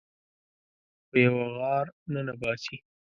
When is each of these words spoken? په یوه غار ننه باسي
په 1.09 1.15
یوه 1.25 1.45
غار 1.55 1.85
ننه 2.13 2.33
باسي 2.41 2.75